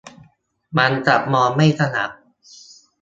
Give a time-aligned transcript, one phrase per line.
[0.77, 2.11] มันจะมองไม่ถนัด